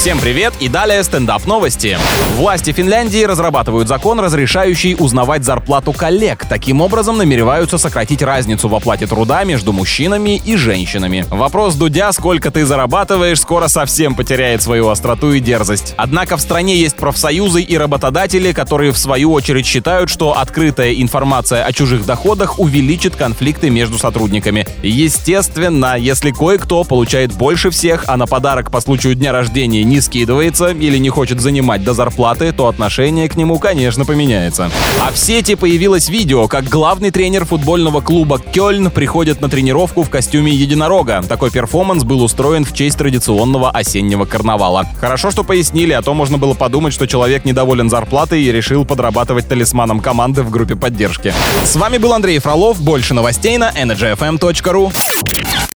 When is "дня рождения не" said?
29.14-30.00